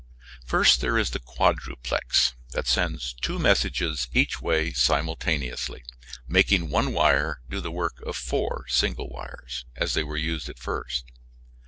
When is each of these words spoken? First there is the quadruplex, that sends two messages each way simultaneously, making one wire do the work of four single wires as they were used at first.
First 0.43 0.81
there 0.81 0.97
is 0.97 1.11
the 1.11 1.19
quadruplex, 1.19 2.33
that 2.53 2.65
sends 2.65 3.13
two 3.13 3.37
messages 3.37 4.07
each 4.13 4.41
way 4.41 4.71
simultaneously, 4.73 5.83
making 6.27 6.71
one 6.71 6.91
wire 6.91 7.41
do 7.47 7.61
the 7.61 7.69
work 7.71 8.01
of 8.01 8.15
four 8.15 8.65
single 8.67 9.09
wires 9.09 9.65
as 9.75 9.93
they 9.93 10.01
were 10.01 10.17
used 10.17 10.49
at 10.49 10.57
first. 10.57 11.05